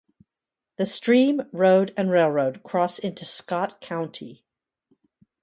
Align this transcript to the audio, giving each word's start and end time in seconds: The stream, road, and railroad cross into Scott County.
The 0.77 0.87
stream, 0.87 1.41
road, 1.51 1.93
and 1.95 2.09
railroad 2.09 2.63
cross 2.63 2.97
into 2.97 3.23
Scott 3.23 3.81
County. 3.81 4.43